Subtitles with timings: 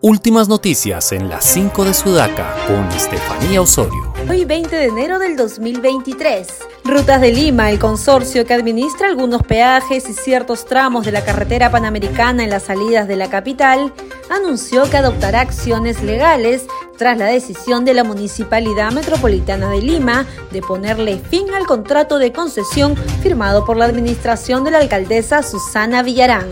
[0.00, 4.12] Últimas noticias en las 5 de Sudaca con Estefanía Osorio.
[4.30, 6.46] Hoy 20 de enero del 2023.
[6.84, 11.72] Rutas de Lima, el consorcio que administra algunos peajes y ciertos tramos de la carretera
[11.72, 13.92] panamericana en las salidas de la capital,
[14.30, 20.62] anunció que adoptará acciones legales tras la decisión de la Municipalidad Metropolitana de Lima de
[20.62, 26.48] ponerle fin al contrato de concesión firmado por la administración de la alcaldesa Susana Villarán.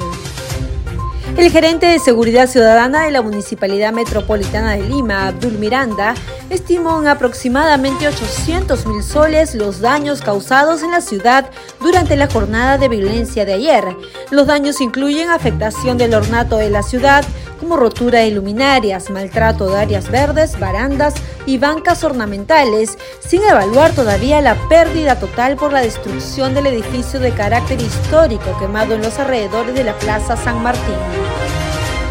[1.35, 6.15] El gerente de Seguridad Ciudadana de la Municipalidad Metropolitana de Lima, Abdul Miranda,
[6.49, 11.51] estimó en aproximadamente 800 mil soles los daños causados en la ciudad
[11.81, 13.85] durante la jornada de violencia de ayer.
[14.31, 17.23] Los daños incluyen afectación del ornato de la ciudad,
[17.59, 21.15] como rotura de luminarias, maltrato de áreas verdes, barandas
[21.47, 27.33] y bancas ornamentales, sin evaluar todavía la pérdida total por la destrucción del edificio de
[27.33, 30.95] carácter histórico quemado en los alrededores de la Plaza San Martín.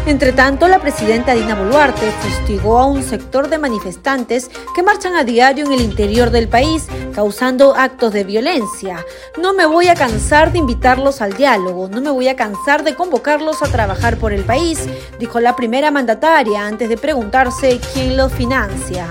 [0.06, 5.24] Entre tanto, la presidenta Dina Boluarte fustigó a un sector de manifestantes que marchan a
[5.24, 9.04] diario en el interior del país, causando actos de violencia.
[9.42, 12.94] No me voy a cansar de invitarlos al diálogo, no me voy a cansar de
[12.94, 14.86] convocarlos a trabajar por el país,
[15.18, 19.08] dijo la primera mandataria antes de preguntarse quién lo financia.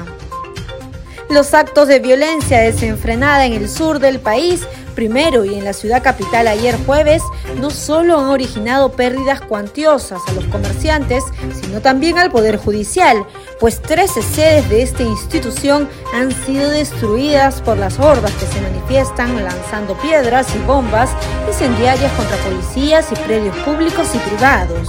[1.29, 4.61] Los actos de violencia desenfrenada en el sur del país
[4.93, 7.21] primero y en la ciudad capital ayer jueves
[7.59, 11.23] no solo han originado pérdidas cuantiosas a los comerciantes,
[11.61, 13.25] sino también al Poder Judicial,
[13.59, 19.43] pues 13 sedes de esta institución han sido destruidas por las hordas que se manifiestan
[19.43, 21.09] lanzando piedras y bombas
[21.47, 24.87] incendiarias contra policías y predios públicos y privados.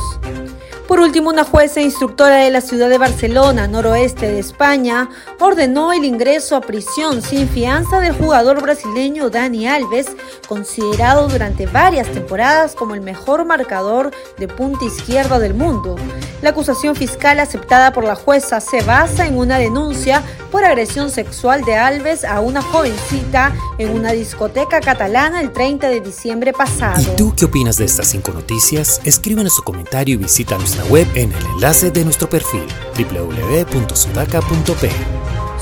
[0.89, 5.09] Por último, una jueza instructora de la ciudad de Barcelona, noroeste de España,
[5.41, 10.07] ordenó el ingreso a prisión sin fianza del jugador brasileño Dani Alves,
[10.47, 15.97] considerado durante varias temporadas como el mejor marcador de punta izquierda del mundo.
[16.41, 21.65] La acusación fiscal aceptada por la jueza se basa en una denuncia por agresión sexual
[21.65, 27.03] de Alves a una jovencita en una discoteca catalana el 30 de diciembre pasado.
[27.03, 29.01] ¿Y tú qué opinas de estas cinco noticias?
[29.05, 32.67] Escríbenos su comentario y visita nuestra web en el enlace de nuestro perfil
[32.97, 34.91] www.sudaca.p.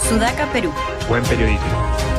[0.09, 0.73] Sudaca Perú.
[1.09, 2.14] Buen periodismo.